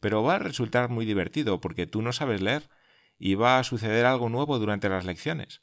Pero 0.00 0.22
va 0.22 0.36
a 0.36 0.38
resultar 0.38 0.88
muy 0.88 1.04
divertido 1.04 1.60
porque 1.60 1.86
tú 1.86 2.02
no 2.02 2.12
sabes 2.12 2.40
leer 2.40 2.68
y 3.18 3.34
va 3.34 3.58
a 3.58 3.64
suceder 3.64 4.06
algo 4.06 4.28
nuevo 4.28 4.58
durante 4.58 4.88
las 4.88 5.04
lecciones. 5.04 5.62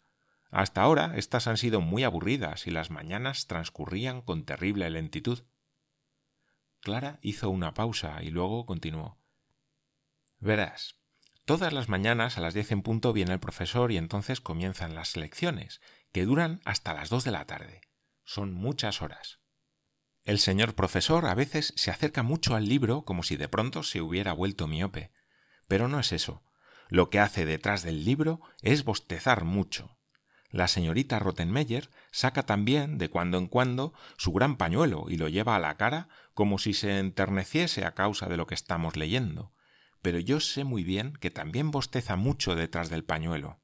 Hasta 0.51 0.81
ahora 0.81 1.13
estas 1.15 1.47
han 1.47 1.57
sido 1.57 1.81
muy 1.81 2.03
aburridas 2.03 2.67
y 2.67 2.71
las 2.71 2.91
mañanas 2.91 3.47
transcurrían 3.47 4.21
con 4.21 4.45
terrible 4.45 4.89
lentitud. 4.89 5.43
Clara 6.81 7.19
hizo 7.21 7.49
una 7.49 7.73
pausa 7.73 8.21
y 8.21 8.29
luego 8.29 8.65
continuó. 8.65 9.17
Verás, 10.39 10.99
todas 11.45 11.73
las 11.73 11.89
mañanas 11.89 12.37
a 12.37 12.41
las 12.41 12.53
diez 12.53 12.71
en 12.71 12.83
punto 12.83 13.11
viene 13.11 13.33
el 13.33 13.39
profesor 13.39 13.91
y 13.91 13.97
entonces 13.97 14.41
comienzan 14.41 14.95
las 14.95 15.17
lecciones, 15.17 15.81
que 16.11 16.25
duran 16.25 16.61
hasta 16.65 16.93
las 16.93 17.09
dos 17.09 17.23
de 17.23 17.31
la 17.31 17.45
tarde. 17.45 17.81
Son 18.23 18.53
muchas 18.53 19.01
horas. 19.01 19.39
El 20.25 20.39
señor 20.39 20.73
profesor 20.73 21.27
a 21.27 21.35
veces 21.35 21.71
se 21.75 21.91
acerca 21.91 22.23
mucho 22.23 22.55
al 22.55 22.67
libro 22.67 23.05
como 23.05 23.21
si 23.21 23.37
de 23.37 23.47
pronto 23.47 23.83
se 23.83 24.01
hubiera 24.01 24.33
vuelto 24.33 24.67
miope. 24.67 25.11
Pero 25.67 25.87
no 25.87 25.99
es 25.99 26.11
eso. 26.11 26.43
Lo 26.89 27.11
que 27.11 27.19
hace 27.19 27.45
detrás 27.45 27.83
del 27.83 28.03
libro 28.03 28.41
es 28.63 28.83
bostezar 28.83 29.43
mucho. 29.43 29.99
La 30.49 30.67
señorita 30.67 31.19
Rottenmeier 31.19 31.91
saca 32.11 32.43
también, 32.43 32.97
de 32.97 33.09
cuando 33.09 33.37
en 33.37 33.45
cuando, 33.45 33.93
su 34.17 34.33
gran 34.33 34.57
pañuelo 34.57 35.05
y 35.09 35.17
lo 35.17 35.27
lleva 35.27 35.55
a 35.55 35.59
la 35.59 35.77
cara 35.77 36.07
como 36.33 36.57
si 36.57 36.73
se 36.73 36.97
enterneciese 36.97 37.85
a 37.85 37.93
causa 37.93 38.27
de 38.27 38.37
lo 38.37 38.47
que 38.47 38.55
estamos 38.55 38.95
leyendo. 38.95 39.53
Pero 40.01 40.17
yo 40.17 40.39
sé 40.39 40.63
muy 40.63 40.83
bien 40.83 41.13
que 41.13 41.29
también 41.29 41.69
bosteza 41.69 42.15
mucho 42.15 42.55
detrás 42.55 42.89
del 42.89 43.03
pañuelo. 43.03 43.59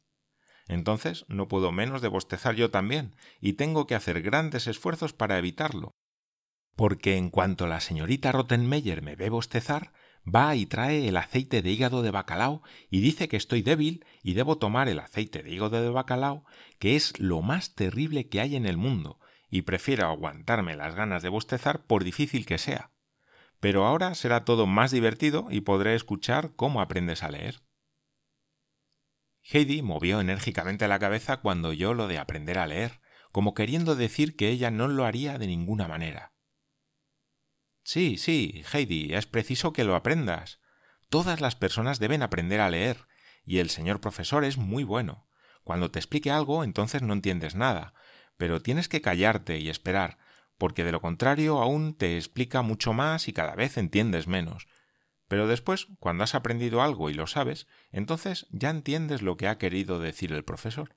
Entonces 0.68 1.25
no 1.27 1.48
puedo 1.48 1.72
menos 1.72 2.03
de 2.03 2.08
bostezar 2.08 2.53
yo 2.53 2.70
también, 2.70 3.15
y 3.39 3.53
tengo 3.53 3.88
que 3.88 3.96
hacer 3.96 4.22
grandes 4.22 4.68
esfuerzos 4.68 5.13
para 5.13 5.39
evitarlo. 5.39 5.96
Porque 6.81 7.15
en 7.15 7.29
cuanto 7.29 7.67
la 7.67 7.79
señorita 7.79 8.31
Rottenmeier 8.31 9.03
me 9.03 9.15
ve 9.15 9.29
bostezar, 9.29 9.93
va 10.25 10.55
y 10.55 10.65
trae 10.65 11.07
el 11.07 11.15
aceite 11.15 11.61
de 11.61 11.69
hígado 11.69 12.01
de 12.01 12.09
bacalao 12.09 12.63
y 12.89 13.01
dice 13.01 13.27
que 13.27 13.38
estoy 13.38 13.61
débil 13.61 14.03
y 14.23 14.33
debo 14.33 14.57
tomar 14.57 14.89
el 14.89 14.97
aceite 14.97 15.43
de 15.43 15.51
hígado 15.51 15.79
de 15.79 15.91
bacalao, 15.91 16.43
que 16.79 16.95
es 16.95 17.19
lo 17.19 17.43
más 17.43 17.75
terrible 17.75 18.29
que 18.29 18.41
hay 18.41 18.55
en 18.55 18.65
el 18.65 18.77
mundo, 18.77 19.19
y 19.47 19.61
prefiero 19.61 20.07
aguantarme 20.07 20.75
las 20.75 20.95
ganas 20.95 21.21
de 21.21 21.29
bostezar 21.29 21.85
por 21.85 22.03
difícil 22.03 22.47
que 22.47 22.57
sea. 22.57 22.89
Pero 23.59 23.85
ahora 23.85 24.15
será 24.15 24.43
todo 24.43 24.65
más 24.65 24.89
divertido 24.89 25.50
y 25.51 25.61
podré 25.61 25.93
escuchar 25.93 26.55
cómo 26.55 26.81
aprendes 26.81 27.21
a 27.21 27.29
leer. 27.29 27.61
Heidi 29.43 29.83
movió 29.83 30.19
enérgicamente 30.19 30.88
la 30.88 30.97
cabeza 30.97 31.41
cuando 31.41 31.67
oyó 31.67 31.93
lo 31.93 32.07
de 32.07 32.17
aprender 32.17 32.57
a 32.57 32.65
leer, 32.65 33.01
como 33.31 33.53
queriendo 33.53 33.95
decir 33.95 34.35
que 34.35 34.50
ella 34.50 34.71
no 34.71 34.88
lo 34.88 35.05
haría 35.05 35.38
de 35.38 35.45
ninguna 35.45 35.88
manera. 35.88 36.31
Sí, 37.83 38.17
sí, 38.17 38.63
Heidi, 38.71 39.13
es 39.13 39.25
preciso 39.25 39.73
que 39.73 39.83
lo 39.83 39.95
aprendas. 39.95 40.59
Todas 41.09 41.41
las 41.41 41.55
personas 41.55 42.00
deben 42.00 42.21
aprender 42.21 42.61
a 42.61 42.69
leer, 42.69 43.07
y 43.43 43.59
el 43.59 43.69
señor 43.69 44.00
profesor 44.00 44.43
es 44.45 44.57
muy 44.57 44.83
bueno. 44.83 45.27
Cuando 45.63 45.91
te 45.91 46.00
explique 46.00 46.31
algo, 46.31 46.63
entonces 46.63 47.01
no 47.01 47.13
entiendes 47.13 47.55
nada, 47.55 47.93
pero 48.38 48.61
tienes 48.61 48.88
que 48.88 49.01
callarte 49.01 49.59
y 49.59 49.69
esperar, 49.69 50.17
porque 50.57 50.83
de 50.83 50.91
lo 50.91 51.01
contrario 51.01 51.59
aún 51.59 51.95
te 51.95 52.17
explica 52.17 52.61
mucho 52.61 52.93
más 52.93 53.27
y 53.27 53.33
cada 53.33 53.55
vez 53.55 53.77
entiendes 53.77 54.27
menos. 54.27 54.67
Pero 55.27 55.47
después, 55.47 55.88
cuando 56.00 56.23
has 56.23 56.35
aprendido 56.35 56.81
algo 56.81 57.09
y 57.09 57.13
lo 57.13 57.25
sabes, 57.25 57.67
entonces 57.91 58.47
ya 58.51 58.69
entiendes 58.69 59.21
lo 59.21 59.38
que 59.38 59.47
ha 59.47 59.57
querido 59.57 60.00
decir 60.00 60.33
el 60.33 60.43
profesor. 60.43 60.95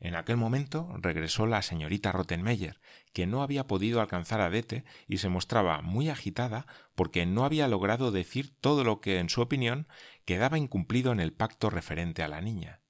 En 0.00 0.14
aquel 0.14 0.36
momento 0.36 0.94
regresó 0.98 1.46
la 1.46 1.62
señorita 1.62 2.12
Rottenmeier, 2.12 2.80
que 3.12 3.26
no 3.26 3.42
había 3.42 3.66
podido 3.66 4.00
alcanzar 4.00 4.40
a 4.40 4.50
Dete 4.50 4.84
y 5.06 5.18
se 5.18 5.28
mostraba 5.28 5.80
muy 5.80 6.10
agitada 6.10 6.66
porque 6.94 7.24
no 7.26 7.44
había 7.44 7.68
logrado 7.68 8.10
decir 8.10 8.54
todo 8.60 8.84
lo 8.84 9.00
que, 9.00 9.18
en 9.18 9.28
su 9.28 9.40
opinión, 9.40 9.88
quedaba 10.24 10.58
incumplido 10.58 11.12
en 11.12 11.20
el 11.20 11.32
pacto 11.32 11.70
referente 11.70 12.22
a 12.22 12.28
la 12.28 12.40
niña. 12.40 12.82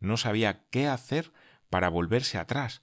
No 0.00 0.16
sabía 0.16 0.66
qué 0.70 0.88
hacer 0.88 1.32
para 1.70 1.88
volverse 1.88 2.36
atrás, 2.36 2.82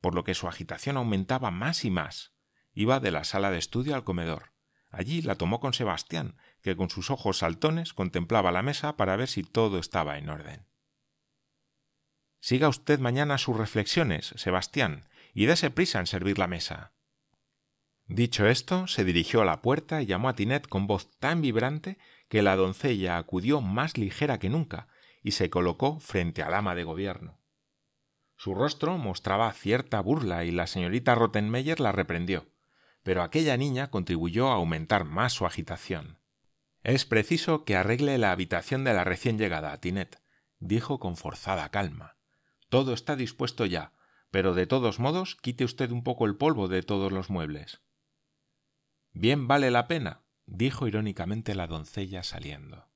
por 0.00 0.14
lo 0.14 0.22
que 0.22 0.34
su 0.34 0.46
agitación 0.46 0.96
aumentaba 0.96 1.50
más 1.50 1.84
y 1.84 1.90
más. 1.90 2.34
Iba 2.72 3.00
de 3.00 3.10
la 3.10 3.24
sala 3.24 3.50
de 3.50 3.58
estudio 3.58 3.94
al 3.96 4.04
comedor. 4.04 4.52
Allí 4.90 5.22
la 5.22 5.34
tomó 5.34 5.60
con 5.60 5.74
Sebastián, 5.74 6.36
que 6.62 6.76
con 6.76 6.90
sus 6.90 7.10
ojos 7.10 7.38
saltones 7.38 7.92
contemplaba 7.92 8.52
la 8.52 8.62
mesa 8.62 8.96
para 8.96 9.16
ver 9.16 9.28
si 9.28 9.42
todo 9.42 9.78
estaba 9.78 10.18
en 10.18 10.28
orden. 10.28 10.66
Siga 12.40 12.68
usted 12.68 12.98
mañana 13.00 13.38
sus 13.38 13.56
reflexiones, 13.56 14.32
Sebastián, 14.36 15.08
y 15.34 15.46
dése 15.46 15.70
prisa 15.70 16.00
en 16.00 16.06
servir 16.06 16.38
la 16.38 16.46
mesa. 16.46 16.92
Dicho 18.06 18.46
esto, 18.46 18.86
se 18.86 19.04
dirigió 19.04 19.42
a 19.42 19.44
la 19.44 19.60
puerta 19.60 20.00
y 20.00 20.06
llamó 20.06 20.30
a 20.30 20.34
Tinet 20.34 20.66
con 20.66 20.86
voz 20.86 21.10
tan 21.18 21.42
vibrante 21.42 21.98
que 22.28 22.42
la 22.42 22.56
doncella 22.56 23.18
acudió 23.18 23.60
más 23.60 23.98
ligera 23.98 24.38
que 24.38 24.48
nunca 24.48 24.88
y 25.22 25.32
se 25.32 25.50
colocó 25.50 26.00
frente 26.00 26.42
al 26.42 26.54
ama 26.54 26.74
de 26.74 26.84
gobierno. 26.84 27.38
Su 28.36 28.54
rostro 28.54 28.96
mostraba 28.96 29.52
cierta 29.52 30.00
burla 30.00 30.44
y 30.44 30.52
la 30.52 30.66
señorita 30.66 31.14
Rottenmeier 31.14 31.80
la 31.80 31.92
reprendió, 31.92 32.46
pero 33.02 33.22
aquella 33.22 33.56
niña 33.56 33.90
contribuyó 33.90 34.48
a 34.48 34.54
aumentar 34.54 35.04
más 35.04 35.32
su 35.32 35.44
agitación. 35.44 36.18
Es 36.84 37.04
preciso 37.04 37.64
que 37.64 37.76
arregle 37.76 38.16
la 38.16 38.32
habitación 38.32 38.84
de 38.84 38.94
la 38.94 39.04
recién 39.04 39.38
llegada, 39.38 39.78
Tinet, 39.80 40.22
dijo 40.60 40.98
con 40.98 41.16
forzada 41.16 41.68
calma. 41.70 42.17
Todo 42.68 42.92
está 42.92 43.16
dispuesto 43.16 43.64
ya, 43.66 43.92
pero 44.30 44.54
de 44.54 44.66
todos 44.66 44.98
modos 44.98 45.36
quite 45.36 45.64
usted 45.64 45.90
un 45.90 46.02
poco 46.02 46.26
el 46.26 46.36
polvo 46.36 46.68
de 46.68 46.82
todos 46.82 47.12
los 47.12 47.30
muebles. 47.30 47.80
Bien 49.12 49.48
vale 49.48 49.70
la 49.70 49.88
pena, 49.88 50.22
dijo 50.46 50.86
irónicamente 50.86 51.54
la 51.54 51.66
doncella 51.66 52.22
saliendo. 52.22 52.88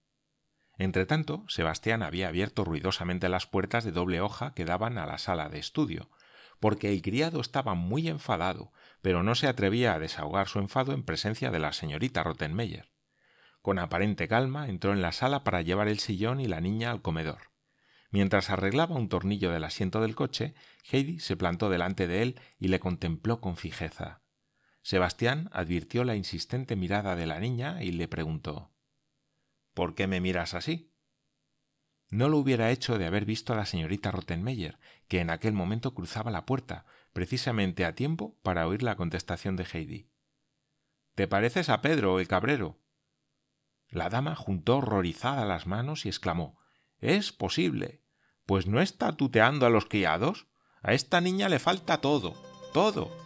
Entretanto, 0.78 1.44
Sebastián 1.48 2.02
había 2.02 2.28
abierto 2.28 2.64
ruidosamente 2.64 3.28
las 3.28 3.46
puertas 3.46 3.84
de 3.84 3.92
doble 3.92 4.20
hoja 4.20 4.54
que 4.54 4.64
daban 4.64 4.98
a 4.98 5.06
la 5.06 5.18
sala 5.18 5.48
de 5.48 5.58
estudio, 5.58 6.10
porque 6.60 6.92
el 6.92 7.02
criado 7.02 7.40
estaba 7.40 7.74
muy 7.74 8.08
enfadado, 8.08 8.72
pero 9.00 9.22
no 9.22 9.34
se 9.34 9.48
atrevía 9.48 9.94
a 9.94 9.98
desahogar 9.98 10.48
su 10.48 10.58
enfado 10.58 10.92
en 10.92 11.02
presencia 11.02 11.50
de 11.50 11.58
la 11.58 11.72
señorita 11.72 12.22
Rottenmeier. 12.22 12.90
Con 13.62 13.78
aparente 13.78 14.28
calma 14.28 14.68
entró 14.68 14.92
en 14.92 15.02
la 15.02 15.12
sala 15.12 15.44
para 15.44 15.62
llevar 15.62 15.88
el 15.88 15.98
sillón 15.98 16.40
y 16.40 16.46
la 16.46 16.60
niña 16.60 16.90
al 16.90 17.02
comedor. 17.02 17.51
Mientras 18.12 18.50
arreglaba 18.50 18.94
un 18.94 19.08
tornillo 19.08 19.50
del 19.50 19.64
asiento 19.64 20.02
del 20.02 20.14
coche, 20.14 20.54
Heidi 20.90 21.18
se 21.18 21.34
plantó 21.34 21.70
delante 21.70 22.06
de 22.06 22.20
él 22.22 22.40
y 22.58 22.68
le 22.68 22.78
contempló 22.78 23.40
con 23.40 23.56
fijeza. 23.56 24.22
Sebastián 24.82 25.48
advirtió 25.52 26.04
la 26.04 26.14
insistente 26.14 26.76
mirada 26.76 27.16
de 27.16 27.26
la 27.26 27.40
niña 27.40 27.82
y 27.82 27.90
le 27.92 28.08
preguntó 28.08 28.70
¿Por 29.72 29.94
qué 29.94 30.06
me 30.06 30.20
miras 30.20 30.52
así? 30.52 30.92
No 32.10 32.28
lo 32.28 32.36
hubiera 32.36 32.70
hecho 32.70 32.98
de 32.98 33.06
haber 33.06 33.24
visto 33.24 33.54
a 33.54 33.56
la 33.56 33.64
señorita 33.64 34.10
Rottenmeier, 34.10 34.78
que 35.08 35.20
en 35.20 35.30
aquel 35.30 35.54
momento 35.54 35.94
cruzaba 35.94 36.30
la 36.30 36.44
puerta, 36.44 36.84
precisamente 37.14 37.86
a 37.86 37.94
tiempo 37.94 38.38
para 38.42 38.66
oír 38.68 38.82
la 38.82 38.96
contestación 38.96 39.56
de 39.56 39.64
Heidi. 39.72 40.10
¿Te 41.14 41.26
pareces 41.26 41.70
a 41.70 41.80
Pedro, 41.80 42.20
el 42.20 42.28
cabrero? 42.28 42.78
La 43.88 44.10
dama 44.10 44.34
juntó 44.34 44.78
horrorizada 44.78 45.46
las 45.46 45.66
manos 45.66 46.04
y 46.04 46.10
exclamó 46.10 46.58
Es 46.98 47.32
posible. 47.32 48.01
Pues 48.52 48.66
no 48.66 48.82
está 48.82 49.16
tuteando 49.16 49.64
a 49.64 49.70
los 49.70 49.86
criados. 49.86 50.46
A 50.82 50.92
esta 50.92 51.22
niña 51.22 51.48
le 51.48 51.58
falta 51.58 52.02
todo, 52.02 52.34
todo. 52.74 53.21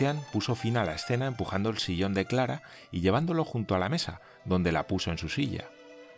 Sebastián 0.00 0.32
puso 0.32 0.54
fin 0.54 0.78
a 0.78 0.84
la 0.86 0.94
escena 0.94 1.26
empujando 1.26 1.68
el 1.68 1.76
sillón 1.76 2.14
de 2.14 2.24
Clara 2.24 2.62
y 2.90 3.02
llevándolo 3.02 3.44
junto 3.44 3.74
a 3.74 3.78
la 3.78 3.90
mesa, 3.90 4.22
donde 4.46 4.72
la 4.72 4.86
puso 4.86 5.10
en 5.10 5.18
su 5.18 5.28
silla. 5.28 5.68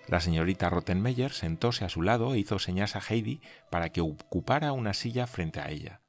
La 0.07 0.21
señorita 0.21 0.71
Rottenmeier 0.71 1.33
sentóse 1.33 1.85
a 1.85 1.89
su 1.89 2.01
lado 2.01 2.33
e 2.33 2.39
hizo 2.39 2.61
señas 2.61 2.95
a 2.95 3.01
Heidi 3.01 3.41
para 3.73 3.89
que 3.89 4.01
ocupara 4.01 4.71
una 4.71 4.95
silla 4.95 5.27
frente 5.27 5.59
a 5.59 5.69
ella. 5.69 6.01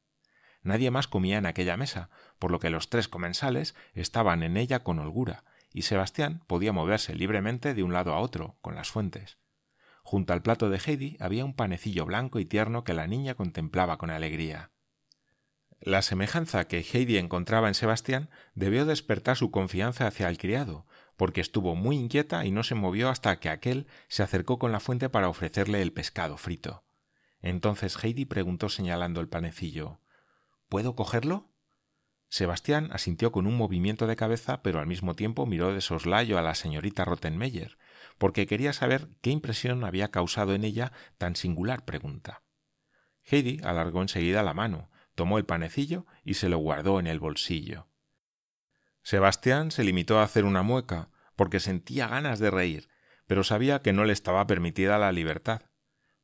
Nadie 0.61 0.91
más 0.91 1.07
comía 1.07 1.39
en 1.39 1.47
aquella 1.47 1.75
mesa, 1.75 2.11
por 2.37 2.51
lo 2.51 2.59
que 2.59 2.69
los 2.69 2.91
tres 2.91 3.07
comensales 3.07 3.73
estaban 3.95 4.43
en 4.43 4.55
ella 4.55 4.83
con 4.83 4.99
holgura, 4.99 5.43
y 5.73 5.81
Sebastián 5.81 6.43
podía 6.45 6.73
moverse 6.73 7.15
libremente 7.15 7.73
de 7.73 7.81
un 7.81 7.91
lado 7.91 8.13
a 8.13 8.19
otro, 8.19 8.55
con 8.61 8.75
las 8.75 8.91
fuentes. 8.91 9.39
junto 10.03 10.33
al 10.33 10.43
plato 10.43 10.69
de 10.69 10.77
Heidi 10.77 11.17
había 11.19 11.43
un 11.43 11.55
panecillo 11.55 12.05
blanco 12.05 12.37
y 12.37 12.45
tierno 12.45 12.83
que 12.83 12.93
la 12.93 13.07
niña 13.07 13.33
contemplaba 13.33 13.97
con 13.97 14.11
alegría. 14.11 14.72
La 15.85 16.01
semejanza 16.01 16.65
que 16.65 16.79
Heidi 16.79 17.17
encontraba 17.17 17.67
en 17.67 17.73
Sebastián 17.73 18.29
debió 18.55 18.85
despertar 18.85 19.35
su 19.35 19.51
confianza 19.51 20.07
hacia 20.07 20.29
el 20.29 20.37
criado, 20.37 20.85
porque 21.17 21.41
estuvo 21.41 21.75
muy 21.75 21.97
inquieta 21.97 22.45
y 22.45 22.51
no 22.51 22.63
se 22.63 22.73
movió 22.73 23.09
hasta 23.09 23.37
que 23.41 23.49
aquel 23.49 23.87
se 24.07 24.23
acercó 24.23 24.59
con 24.59 24.71
la 24.71 24.79
fuente 24.79 25.09
para 25.09 25.27
ofrecerle 25.27 25.81
el 25.81 25.91
pescado 25.91 26.37
frito. 26.37 26.85
Entonces 27.41 28.01
Heidi 28.01 28.23
preguntó 28.23 28.69
señalando 28.69 29.19
el 29.19 29.27
panecillo 29.27 29.99
¿Puedo 30.69 30.95
cogerlo? 30.95 31.49
Sebastián 32.29 32.89
asintió 32.93 33.33
con 33.33 33.45
un 33.45 33.57
movimiento 33.57 34.07
de 34.07 34.15
cabeza, 34.15 34.63
pero 34.63 34.79
al 34.79 34.87
mismo 34.87 35.15
tiempo 35.15 35.45
miró 35.45 35.73
de 35.73 35.81
soslayo 35.81 36.37
a 36.37 36.41
la 36.41 36.55
señorita 36.55 37.03
Rottenmeier, 37.03 37.77
porque 38.17 38.47
quería 38.47 38.71
saber 38.71 39.09
qué 39.19 39.31
impresión 39.31 39.83
había 39.83 40.11
causado 40.11 40.55
en 40.55 40.63
ella 40.63 40.93
tan 41.17 41.35
singular 41.35 41.83
pregunta. 41.83 42.41
Heidi 43.25 43.59
alargó 43.65 44.01
enseguida 44.01 44.43
la 44.43 44.53
mano, 44.53 44.89
tomó 45.15 45.37
el 45.37 45.45
panecillo 45.45 46.05
y 46.23 46.35
se 46.35 46.49
lo 46.49 46.57
guardó 46.57 46.99
en 46.99 47.07
el 47.07 47.19
bolsillo. 47.19 47.87
Sebastián 49.01 49.71
se 49.71 49.83
limitó 49.83 50.19
a 50.19 50.23
hacer 50.23 50.45
una 50.45 50.63
mueca, 50.63 51.09
porque 51.35 51.59
sentía 51.59 52.07
ganas 52.07 52.39
de 52.39 52.51
reír, 52.51 52.89
pero 53.27 53.43
sabía 53.43 53.81
que 53.81 53.93
no 53.93 54.05
le 54.05 54.13
estaba 54.13 54.45
permitida 54.47 54.97
la 54.97 55.11
libertad. 55.11 55.63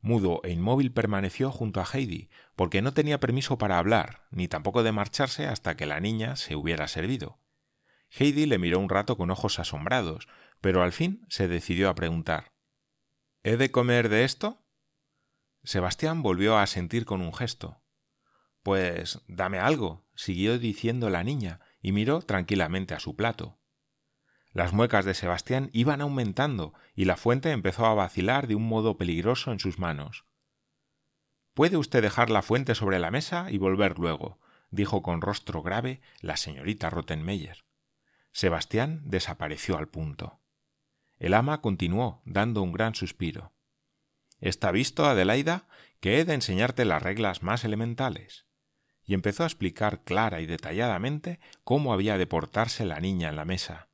Mudo 0.02 0.40
e 0.44 0.52
inmóvil 0.52 0.94
permaneció 0.94 1.52
junto 1.52 1.82
a 1.82 1.86
Heidi, 1.86 2.30
porque 2.56 2.82
no 2.82 2.94
tenía 2.94 3.20
permiso 3.20 3.58
para 3.58 3.78
hablar, 3.78 4.28
ni 4.32 4.48
tampoco 4.48 4.84
de 4.84 4.94
marcharse 4.94 5.46
hasta 5.48 5.76
que 5.76 5.86
la 5.86 6.00
niña 6.00 6.36
se 6.38 6.56
hubiera 6.56 6.88
servido. 6.88 7.40
Heidi 8.10 8.46
le 8.46 8.58
miró 8.58 8.80
un 8.80 8.90
rato 8.90 9.18
con 9.18 9.30
ojos 9.30 9.60
asombrados, 9.60 10.28
pero 10.62 10.84
al 10.84 10.94
fin 10.94 11.26
se 11.30 11.48
decidió 11.48 11.90
a 11.90 11.96
preguntar 11.96 12.54
¿He 13.44 13.58
de 13.58 13.72
comer 13.72 14.10
de 14.10 14.24
esto? 14.24 14.66
Sebastián 15.64 16.22
volvió 16.22 16.58
a 16.58 16.68
sentir 16.68 17.06
con 17.06 17.22
un 17.22 17.34
gesto. 17.34 17.79
Pues 18.64 19.22
dame 19.28 19.60
algo, 19.60 20.06
siguió 20.16 20.60
diciendo 20.60 21.10
la 21.10 21.24
niña, 21.24 21.60
y 21.82 21.92
miró 21.92 22.22
tranquilamente 22.22 22.94
a 22.94 23.00
su 23.00 23.16
plato. 23.16 23.60
Las 24.52 24.74
muecas 24.74 25.06
de 25.06 25.14
Sebastián 25.14 25.70
iban 25.74 26.02
aumentando 26.02 26.74
y 26.96 27.06
la 27.06 27.18
fuente 27.18 27.52
empezó 27.52 27.86
a 27.86 27.94
vacilar 27.94 28.48
de 28.48 28.56
un 28.56 28.68
modo 28.68 28.98
peligroso 28.98 29.52
en 29.52 29.60
sus 29.60 29.78
manos. 29.78 30.26
Puede 31.54 31.78
usted 31.78 32.02
dejar 32.02 32.30
la 32.30 32.42
fuente 32.42 32.74
sobre 32.74 33.00
la 33.00 33.12
mesa 33.12 33.52
y 33.52 33.58
volver 33.58 34.00
luego, 34.00 34.40
dijo 34.72 35.02
con 35.02 35.22
rostro 35.22 35.62
grave 35.62 36.02
la 36.22 36.36
señorita 36.36 36.90
Rottenmeier. 36.90 37.64
Sebastián 38.32 39.02
desapareció 39.06 39.78
al 39.78 39.88
punto. 39.88 40.40
El 41.18 41.34
ama 41.34 41.62
continuó, 41.62 42.22
dando 42.26 42.62
un 42.62 42.72
gran 42.72 42.96
suspiro. 42.96 43.54
Está 44.40 44.72
visto, 44.72 45.06
Adelaida, 45.06 45.68
que 46.00 46.20
he 46.20 46.26
de 46.26 46.34
enseñarte 46.34 46.86
las 46.86 47.04
reglas 47.04 47.44
más 47.44 47.66
elementales. 47.66 48.46
Y 49.10 49.16
empezó 49.16 49.42
a 49.42 49.48
explicar 49.48 50.04
clara 50.04 50.40
y 50.40 50.46
detalladamente 50.46 51.40
cómo 51.64 51.94
había 51.94 52.20
de 52.20 52.28
portarse 52.28 52.86
la 52.86 53.00
niña 53.00 53.30
en 53.30 53.38
la 53.38 53.44
mesa. 53.44 53.88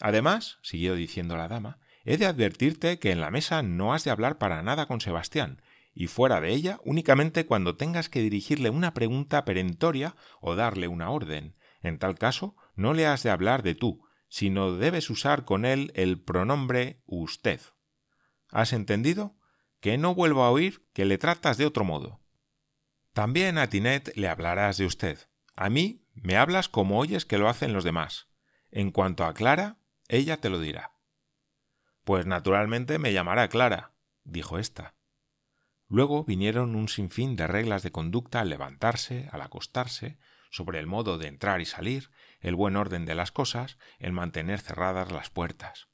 Además, 0.00 0.56
siguió 0.62 0.94
diciendo 0.94 1.36
la 1.36 1.48
dama, 1.48 1.78
he 2.06 2.16
de 2.16 2.24
advertirte 2.24 2.98
que 2.98 3.10
en 3.10 3.20
la 3.20 3.30
mesa 3.30 3.62
no 3.62 3.92
has 3.92 4.04
de 4.04 4.10
hablar 4.10 4.38
para 4.38 4.62
nada 4.62 4.86
con 4.86 5.02
Sebastián, 5.02 5.60
y 5.92 6.06
fuera 6.06 6.40
de 6.40 6.54
ella 6.54 6.80
únicamente 6.82 7.44
cuando 7.44 7.76
tengas 7.76 8.08
que 8.08 8.22
dirigirle 8.22 8.70
una 8.70 8.94
pregunta 8.94 9.44
perentoria 9.44 10.16
o 10.40 10.54
darle 10.54 10.88
una 10.88 11.10
orden. 11.10 11.54
En 11.82 11.98
tal 11.98 12.14
caso, 12.14 12.56
no 12.74 12.94
le 12.94 13.06
has 13.06 13.22
de 13.22 13.28
hablar 13.28 13.62
de 13.62 13.74
tú, 13.74 14.02
sino 14.30 14.76
debes 14.76 15.10
usar 15.10 15.44
con 15.44 15.66
él 15.66 15.92
el 15.94 16.18
pronombre 16.18 17.02
usted. 17.04 17.60
¿Has 18.50 18.72
entendido? 18.72 19.36
Que 19.80 19.98
no 19.98 20.14
vuelvo 20.14 20.44
a 20.44 20.50
oír 20.50 20.88
que 20.94 21.04
le 21.04 21.18
tratas 21.18 21.58
de 21.58 21.66
otro 21.66 21.84
modo. 21.84 22.22
También 23.18 23.58
a 23.58 23.68
Tinet 23.68 24.12
le 24.14 24.28
hablarás 24.28 24.76
de 24.76 24.86
usted. 24.86 25.18
A 25.56 25.70
mí 25.70 26.06
me 26.14 26.36
hablas 26.36 26.68
como 26.68 27.00
oyes 27.00 27.26
que 27.26 27.36
lo 27.36 27.48
hacen 27.48 27.72
los 27.72 27.82
demás. 27.82 28.28
En 28.70 28.92
cuanto 28.92 29.24
a 29.24 29.34
Clara, 29.34 29.78
ella 30.06 30.40
te 30.40 30.50
lo 30.50 30.60
dirá. 30.60 30.92
Pues 32.04 32.26
naturalmente 32.26 33.00
me 33.00 33.12
llamará 33.12 33.48
Clara, 33.48 33.90
dijo 34.22 34.56
ésta. 34.56 34.94
Luego 35.88 36.22
vinieron 36.22 36.76
un 36.76 36.88
sinfín 36.88 37.34
de 37.34 37.48
reglas 37.48 37.82
de 37.82 37.90
conducta 37.90 38.38
al 38.38 38.50
levantarse, 38.50 39.28
al 39.32 39.40
acostarse, 39.40 40.16
sobre 40.52 40.78
el 40.78 40.86
modo 40.86 41.18
de 41.18 41.26
entrar 41.26 41.60
y 41.60 41.64
salir, 41.64 42.12
el 42.38 42.54
buen 42.54 42.76
orden 42.76 43.04
de 43.04 43.16
las 43.16 43.32
cosas, 43.32 43.78
el 43.98 44.12
mantener 44.12 44.60
cerradas 44.60 45.10
las 45.10 45.28
puertas. 45.28 45.87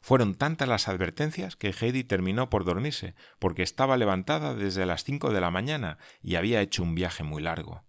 Fueron 0.00 0.34
tantas 0.34 0.66
las 0.66 0.88
advertencias 0.88 1.56
que 1.56 1.74
Heidi 1.78 2.04
terminó 2.04 2.48
por 2.48 2.64
dormirse, 2.64 3.14
porque 3.38 3.62
estaba 3.62 3.96
levantada 3.96 4.54
desde 4.54 4.86
las 4.86 5.04
cinco 5.04 5.30
de 5.30 5.40
la 5.40 5.50
mañana 5.50 5.98
y 6.22 6.36
había 6.36 6.62
hecho 6.62 6.82
un 6.82 6.94
viaje 6.94 7.22
muy 7.22 7.42
largo. 7.42 7.84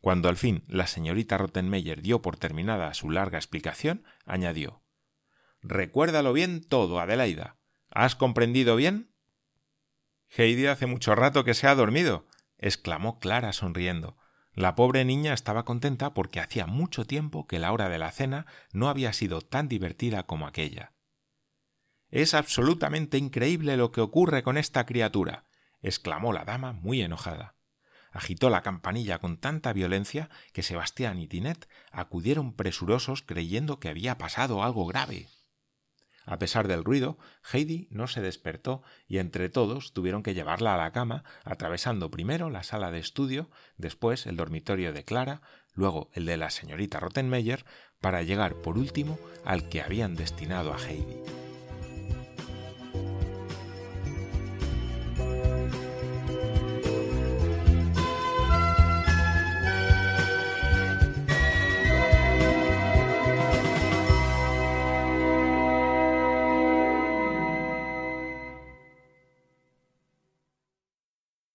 Cuando 0.00 0.28
al 0.28 0.36
fin 0.36 0.64
la 0.68 0.86
señorita 0.86 1.38
Rottenmeier 1.38 2.02
dio 2.02 2.22
por 2.22 2.36
terminada 2.36 2.92
su 2.94 3.10
larga 3.10 3.38
explicación, 3.38 4.04
añadió 4.24 4.82
Recuérdalo 5.62 6.32
bien 6.32 6.60
todo, 6.66 6.98
Adelaida. 6.98 7.56
¿Has 7.90 8.16
comprendido 8.16 8.74
bien? 8.74 9.14
Heidi 10.36 10.66
hace 10.66 10.86
mucho 10.86 11.14
rato 11.14 11.44
que 11.44 11.54
se 11.54 11.68
ha 11.68 11.74
dormido, 11.74 12.26
exclamó 12.58 13.18
Clara 13.20 13.52
sonriendo. 13.52 14.16
La 14.54 14.74
pobre 14.74 15.04
niña 15.04 15.34
estaba 15.34 15.64
contenta 15.64 16.14
porque 16.14 16.40
hacía 16.40 16.66
mucho 16.66 17.04
tiempo 17.04 17.46
que 17.46 17.58
la 17.58 17.72
hora 17.72 17.88
de 17.88 17.98
la 17.98 18.10
cena 18.10 18.46
no 18.72 18.88
había 18.88 19.12
sido 19.12 19.40
tan 19.40 19.68
divertida 19.68 20.24
como 20.24 20.46
aquella. 20.46 20.92
Es 22.12 22.34
absolutamente 22.34 23.18
increíble 23.18 23.76
lo 23.76 23.90
que 23.90 24.00
ocurre 24.00 24.44
con 24.44 24.56
esta 24.56 24.86
criatura, 24.86 25.46
exclamó 25.82 26.32
la 26.32 26.44
dama 26.44 26.72
muy 26.72 27.02
enojada 27.02 27.56
agitó 28.12 28.50
la 28.50 28.62
campanilla 28.62 29.18
con 29.18 29.38
tanta 29.38 29.72
violencia 29.72 30.28
que 30.52 30.62
Sebastián 30.62 31.18
y 31.18 31.26
Tinet 31.26 31.68
acudieron 31.90 32.54
presurosos 32.54 33.22
creyendo 33.22 33.80
que 33.80 33.88
había 33.88 34.18
pasado 34.18 34.62
algo 34.62 34.86
grave. 34.86 35.28
A 36.24 36.38
pesar 36.38 36.68
del 36.68 36.84
ruido, 36.84 37.18
Heidi 37.52 37.88
no 37.90 38.06
se 38.06 38.20
despertó 38.20 38.82
y 39.08 39.18
entre 39.18 39.48
todos 39.48 39.92
tuvieron 39.92 40.22
que 40.22 40.34
llevarla 40.34 40.74
a 40.74 40.78
la 40.78 40.92
cama, 40.92 41.24
atravesando 41.42 42.12
primero 42.12 42.48
la 42.48 42.62
sala 42.62 42.92
de 42.92 43.00
estudio, 43.00 43.50
después 43.76 44.26
el 44.26 44.36
dormitorio 44.36 44.92
de 44.92 45.04
Clara, 45.04 45.42
luego 45.74 46.10
el 46.12 46.26
de 46.26 46.36
la 46.36 46.50
señorita 46.50 47.00
Rottenmeier, 47.00 47.64
para 48.00 48.22
llegar 48.22 48.54
por 48.54 48.78
último 48.78 49.18
al 49.44 49.68
que 49.68 49.82
habían 49.82 50.14
destinado 50.14 50.72
a 50.72 50.78
Heidi. 50.78 51.16